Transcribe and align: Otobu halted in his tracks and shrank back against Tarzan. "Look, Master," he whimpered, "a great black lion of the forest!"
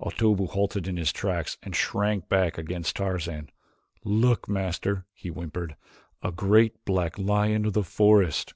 Otobu 0.00 0.48
halted 0.50 0.88
in 0.88 0.96
his 0.96 1.12
tracks 1.12 1.58
and 1.62 1.76
shrank 1.76 2.30
back 2.30 2.56
against 2.56 2.96
Tarzan. 2.96 3.50
"Look, 4.04 4.48
Master," 4.48 5.04
he 5.12 5.28
whimpered, 5.28 5.76
"a 6.22 6.32
great 6.32 6.82
black 6.86 7.18
lion 7.18 7.66
of 7.66 7.74
the 7.74 7.84
forest!" 7.84 8.54